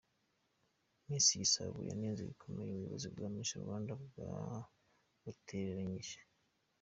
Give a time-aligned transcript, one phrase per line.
[1.07, 6.13] Miss Igisabo yanenze bikomeye ubuyobozi bwa Miss Rwada bwabatereranye.